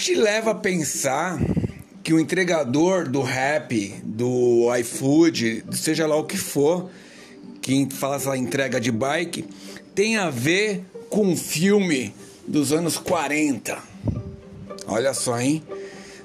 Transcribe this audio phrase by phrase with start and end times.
[0.00, 1.38] Te leva a pensar
[2.02, 6.90] que o entregador do rap, do iFood, seja lá o que for,
[7.60, 9.44] que faz a entrega de bike,
[9.94, 12.14] tem a ver com um filme
[12.48, 13.76] dos anos 40?
[14.86, 15.62] Olha só, hein?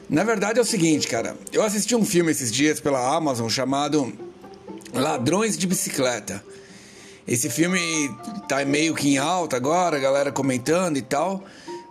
[0.10, 1.36] Na verdade é o seguinte, cara.
[1.52, 4.14] Eu assisti um filme esses dias pela Amazon chamado
[4.94, 6.42] Ladrões de Bicicleta.
[7.28, 7.80] Esse filme
[8.48, 11.44] tá meio que em alta agora, a galera comentando e tal.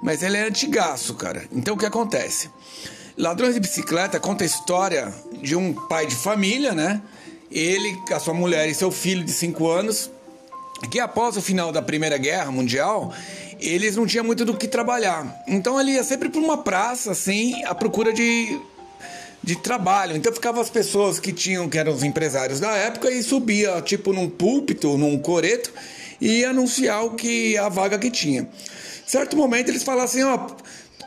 [0.04, 1.44] Mas ele é antigaço, cara.
[1.50, 2.50] Então o que acontece?
[3.16, 5.10] Ladrões de Bicicleta conta a história
[5.40, 7.00] de um pai de família, né?
[7.50, 10.10] Ele, a sua mulher e seu filho de 5 anos,
[10.90, 13.14] que após o final da Primeira Guerra Mundial,
[13.58, 15.42] eles não tinham muito do que trabalhar.
[15.48, 18.60] Então ele ia sempre para uma praça, assim, à procura de,
[19.42, 20.14] de trabalho.
[20.14, 24.12] Então ficavam as pessoas que tinham, que eram os empresários da época, e subia, tipo,
[24.12, 25.72] num púlpito, num coreto,
[26.20, 28.46] e ia anunciar o que a vaga que tinha.
[29.06, 30.48] Certo momento eles falam assim, ó,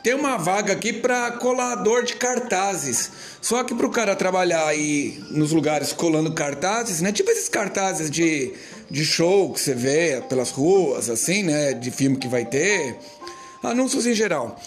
[0.02, 3.10] tem uma vaga aqui para colador de cartazes.
[3.40, 7.12] Só que para o cara trabalhar aí nos lugares colando cartazes, né?
[7.12, 8.52] Tipo esses cartazes de,
[8.90, 11.74] de show que você vê pelas ruas, assim, né?
[11.74, 12.96] De filme que vai ter,
[13.62, 14.58] anúncios em geral.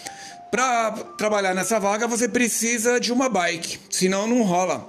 [0.50, 4.86] Para trabalhar nessa vaga você precisa de uma bike, senão não rola.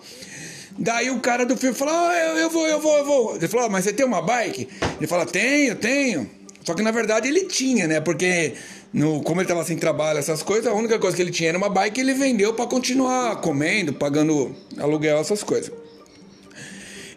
[0.78, 3.36] Daí o cara do filme falou: ah, eu, eu vou, eu vou, eu vou.
[3.36, 4.68] Ele falou: ah, mas você tem uma bike?
[4.98, 6.30] Ele fala: tenho, tenho.
[6.64, 8.00] Só que na verdade ele tinha, né?
[8.00, 8.54] Porque
[8.94, 11.58] no, como ele tava sem trabalho, essas coisas, a única coisa que ele tinha era
[11.58, 15.72] uma bike e ele vendeu para continuar comendo, pagando aluguel, essas coisas.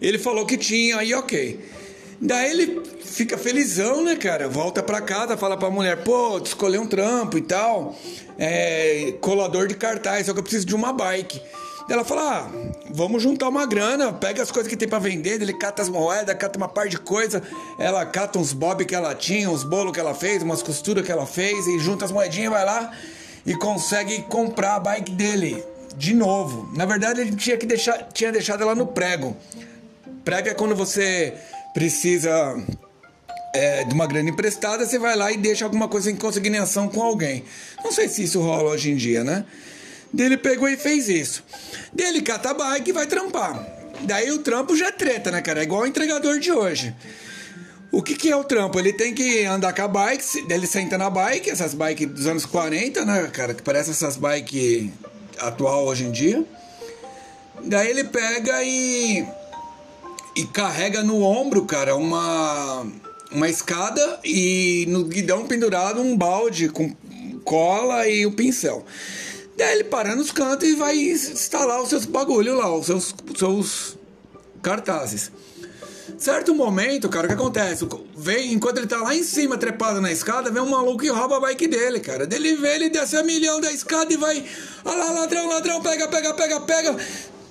[0.01, 1.61] Ele falou que tinha, aí ok.
[2.21, 4.49] Daí ele fica felizão, né, cara?
[4.49, 7.97] Volta pra casa, fala pra mulher, pô, escolhi um trampo e tal.
[8.39, 11.41] É, colador de cartaz, só que eu preciso de uma bike.
[11.89, 12.51] Ela fala: ah,
[12.91, 15.41] vamos juntar uma grana, pega as coisas que tem para vender.
[15.41, 17.43] Ele cata as moedas, cata uma par de coisa.
[17.79, 21.13] Ela cata uns bob que ela tinha, uns bolos que ela fez, umas costuras que
[21.13, 22.93] ela fez e junta as moedinhas, vai lá
[23.47, 25.65] e consegue comprar a bike dele
[25.97, 26.69] de novo.
[26.75, 29.37] Na verdade, ele tinha que deixar, tinha deixado ela no prego.
[30.25, 31.33] Prego é quando você
[31.73, 32.57] precisa
[33.55, 37.01] é, de uma grana emprestada, você vai lá e deixa alguma coisa em consignação com
[37.01, 37.45] alguém.
[37.83, 39.45] Não sei se isso rola hoje em dia, né?
[40.17, 41.45] Dele pegou e fez isso.
[41.93, 43.63] Dele cata a bike e vai trampar.
[44.01, 45.61] Daí o trampo já é treta, né, cara?
[45.61, 46.97] É igual o entregador de hoje.
[47.93, 48.79] O que, que é o trampo?
[48.79, 52.47] Ele tem que andar com a bike, ele senta na bike, essas bikes dos anos
[52.47, 53.53] 40, né, cara?
[53.53, 54.91] Que parece essas bikes
[55.39, 56.43] atual hoje em dia.
[57.63, 59.23] Daí ele pega e.
[60.35, 62.87] e carrega no ombro, cara, uma.
[63.31, 66.91] uma escada e no guidão pendurado um balde com
[67.45, 68.83] cola e o um pincel.
[69.57, 73.97] Daí ele para nos cantos e vai instalar os seus bagulho lá, os seus, seus
[74.63, 75.31] cartazes.
[76.19, 77.87] Certo momento, cara, o que acontece?
[78.17, 81.37] Vem, enquanto ele tá lá em cima, trepado na escada, vem um maluco e rouba
[81.37, 82.27] a bike dele, cara.
[82.27, 84.45] Dele vê, ele desce a milhão da escada e vai.
[84.85, 86.97] Olha lá, ladrão, ladrão, pega, pega, pega, pega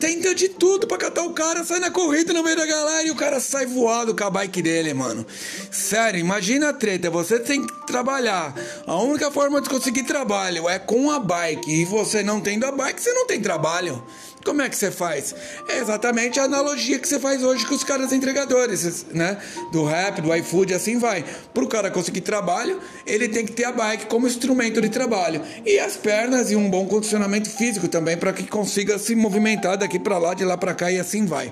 [0.05, 3.09] tenta de tudo pra catar o cara, sai na corrida no meio da galera e
[3.09, 5.25] o cara sai voado com a bike dele, mano.
[5.71, 8.53] Sério, imagina a treta, você tem que trabalhar.
[8.85, 11.71] A única forma de conseguir trabalho é com a bike.
[11.71, 14.03] E você não tendo a bike, você não tem trabalho.
[14.45, 15.33] Como é que você faz?
[15.67, 19.38] É exatamente a analogia que você faz hoje com os caras entregadores, né?
[19.72, 21.25] Do rap, do iFood, assim vai.
[21.51, 25.41] Para o cara conseguir trabalho, ele tem que ter a bike como instrumento de trabalho.
[25.66, 29.97] E as pernas e um bom condicionamento físico também para que consiga se movimentar daqui
[29.97, 31.51] para lá, de lá para cá e assim vai.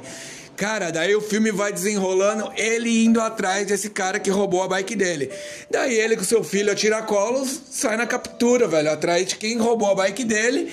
[0.56, 4.96] Cara, daí o filme vai desenrolando, ele indo atrás desse cara que roubou a bike
[4.96, 5.32] dele.
[5.72, 9.90] Daí ele com seu filho a tiracolos sai na captura, velho, atrás de quem roubou
[9.90, 10.72] a bike dele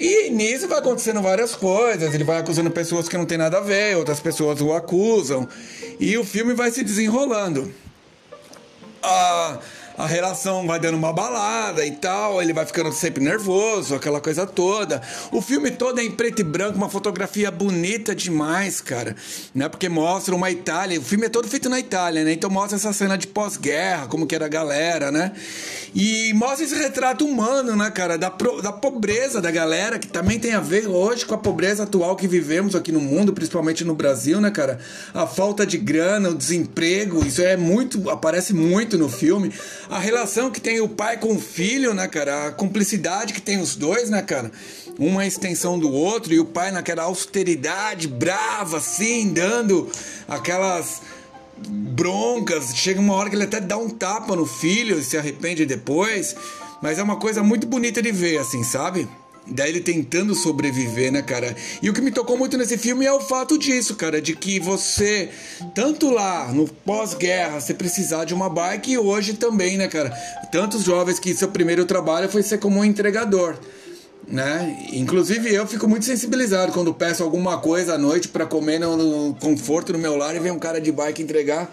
[0.00, 2.14] e nisso vai acontecendo várias coisas.
[2.14, 5.46] Ele vai acusando pessoas que não tem nada a ver, outras pessoas o acusam.
[6.00, 7.70] E o filme vai se desenrolando.
[9.02, 9.58] A,
[10.00, 14.46] a relação vai dando uma balada e tal, ele vai ficando sempre nervoso, aquela coisa
[14.46, 15.02] toda.
[15.30, 19.14] O filme todo é em preto e branco, uma fotografia bonita demais, cara,
[19.54, 19.68] né?
[19.68, 22.32] Porque mostra uma Itália, o filme é todo feito na Itália, né?
[22.32, 25.32] Então mostra essa cena de pós-guerra, como que era a galera, né?
[25.94, 28.32] E mostra esse retrato humano, né, cara, da,
[28.62, 32.26] da pobreza da galera, que também tem a ver hoje com a pobreza atual que
[32.26, 34.78] vivemos aqui no mundo, principalmente no Brasil, né, cara?
[35.12, 39.52] A falta de grana, o desemprego, isso é muito, aparece muito no filme
[39.90, 42.46] a relação que tem o pai com o filho, né, cara?
[42.46, 44.52] A cumplicidade que tem os dois, né, cara?
[44.96, 49.90] Uma é extensão do outro e o pai naquela austeridade brava, assim, dando
[50.28, 51.02] aquelas
[51.68, 52.72] broncas.
[52.76, 56.36] Chega uma hora que ele até dá um tapa no filho e se arrepende depois.
[56.80, 59.08] Mas é uma coisa muito bonita de ver, assim, sabe?
[59.50, 61.56] Daí ele tentando sobreviver, né, cara?
[61.82, 64.60] E o que me tocou muito nesse filme é o fato disso, cara, de que
[64.60, 65.28] você,
[65.74, 70.10] tanto lá no pós-guerra, você precisar de uma bike e hoje também, né, cara?
[70.52, 73.58] Tantos jovens que seu primeiro trabalho foi ser como um entregador
[74.30, 74.86] né?
[74.92, 79.92] Inclusive eu fico muito sensibilizado quando peço alguma coisa à noite para comer no, conforto
[79.92, 81.70] no meu lar e vem um cara de bike entregar.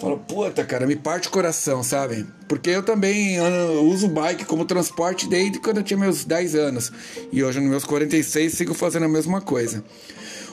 [0.00, 2.26] Falo, puta, cara, me parte o coração, sabe?
[2.48, 3.38] Porque eu também
[3.82, 6.92] uso bike como transporte desde quando eu tinha meus 10 anos.
[7.30, 9.84] E hoje, nos meus 46, sigo fazendo a mesma coisa.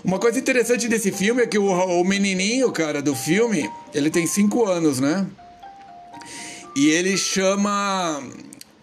[0.04, 4.28] Uma coisa interessante desse filme é que o, o menininho, cara, do filme, ele tem
[4.28, 5.26] 5 anos, né?
[6.76, 8.22] E ele chama.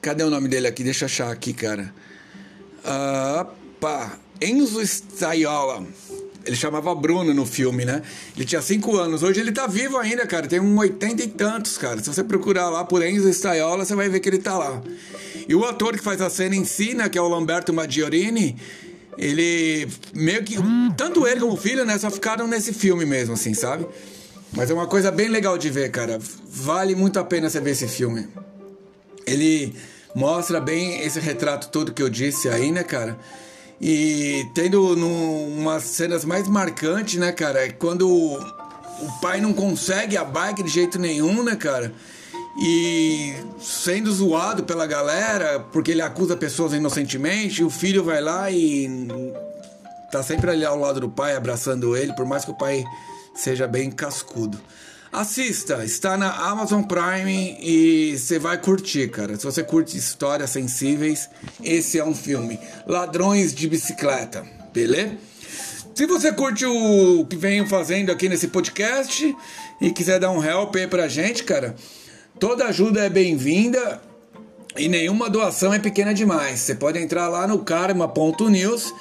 [0.03, 0.83] Cadê o nome dele aqui?
[0.83, 1.93] Deixa eu achar aqui, cara.
[2.85, 4.19] Opa!
[4.41, 5.85] Enzo Staiola.
[6.47, 8.03] Ele chamava Bruno no filme, né?
[8.37, 9.23] Ele tinha 5 anos.
[9.23, 10.47] Hoje ele tá vivo ainda, cara.
[10.47, 12.01] Tem um 80 e tantos, cara.
[12.01, 14.83] Se você procurar lá por Enzo Staiola, você vai ver que ele tá lá.
[15.49, 17.09] E o ator que faz a cena em si, né?
[17.09, 18.57] Que é o Lamberto Maggiorini.
[19.17, 20.57] Ele meio que.
[20.97, 21.97] Tanto ele como o filho, né?
[21.99, 23.87] Só ficaram nesse filme mesmo, assim, sabe?
[24.53, 26.19] Mas é uma coisa bem legal de ver, cara.
[26.47, 28.29] Vale muito a pena você ver esse filme.
[29.27, 29.75] Ele
[30.15, 33.19] mostra bem esse retrato todo que eu disse aí, né, cara?
[33.81, 37.67] E tendo umas cenas mais marcantes, né, cara?
[37.67, 41.93] É quando o pai não consegue a bike de jeito nenhum, né, cara?
[42.57, 49.09] E sendo zoado pela galera, porque ele acusa pessoas inocentemente, o filho vai lá e
[50.11, 52.85] tá sempre ali ao lado do pai, abraçando ele, por mais que o pai
[53.35, 54.61] seja bem cascudo.
[55.15, 59.37] Assista, está na Amazon Prime e você vai curtir, cara.
[59.37, 61.31] Se você curte histórias sensíveis,
[61.63, 62.59] esse é um filme.
[62.85, 65.17] Ladrões de bicicleta, beleza?
[65.95, 69.37] Se você curte o que venho fazendo aqui nesse podcast
[69.81, 71.77] e quiser dar um help aí pra gente, cara,
[72.41, 74.03] toda ajuda é bem-vinda
[74.77, 76.59] e nenhuma doação é pequena demais.
[76.59, 78.93] Você pode entrar lá no karma.news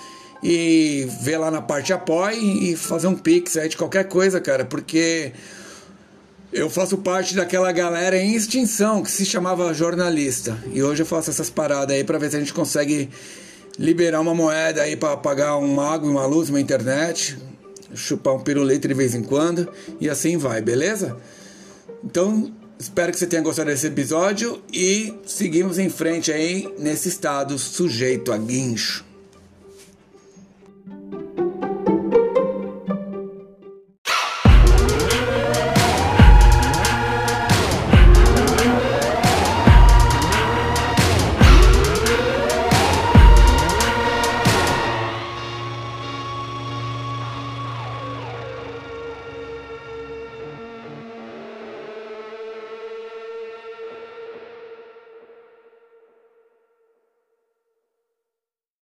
[0.43, 4.63] e ver lá na parte apoie e fazer um pix aí de qualquer coisa, cara,
[4.63, 5.33] porque
[6.53, 10.57] eu faço parte daquela galera em extinção que se chamava jornalista.
[10.71, 13.09] E hoje eu faço essas paradas aí para ver se a gente consegue
[13.77, 17.37] liberar uma moeda aí para pagar um água, uma luz, uma internet,
[17.95, 19.67] chupar um pirulito de vez em quando
[19.99, 21.17] e assim vai, beleza?
[22.03, 27.57] Então, espero que você tenha gostado desse episódio e seguimos em frente aí nesse estado
[27.57, 29.12] sujeito a guincho.